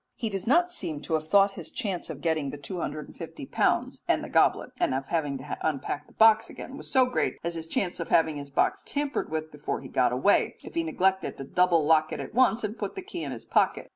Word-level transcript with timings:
He 0.15 0.29
does 0.29 0.47
not 0.47 0.71
seem 0.71 0.99
to 1.01 1.13
have 1.13 1.27
thought 1.27 1.51
his 1.51 1.69
chance 1.69 2.09
of 2.09 2.21
getting 2.23 2.49
the 2.49 2.57
250 2.57 3.45
pounds 3.45 4.01
and 4.07 4.23
the 4.23 4.29
goblet, 4.29 4.71
and 4.79 4.95
having 4.95 5.37
to 5.37 5.57
unpack 5.61 6.07
his 6.07 6.15
box 6.15 6.49
again, 6.49 6.75
was 6.75 6.89
so 6.89 7.05
great 7.05 7.37
as 7.43 7.53
his 7.53 7.67
chance 7.67 7.99
of 7.99 8.07
having 8.09 8.37
his 8.37 8.49
box 8.49 8.81
tampered 8.83 9.29
with 9.29 9.51
before 9.51 9.79
he 9.81 9.87
got 9.87 10.11
it 10.11 10.15
away, 10.15 10.55
if 10.63 10.73
he 10.73 10.81
neglected 10.81 11.37
to 11.37 11.43
double 11.43 11.85
lock 11.85 12.11
it 12.11 12.19
at 12.19 12.33
once 12.33 12.63
and 12.63 12.79
put 12.79 12.95
the 12.95 13.03
key 13.03 13.21
in 13.23 13.31
his 13.31 13.45
pocket. 13.45 13.89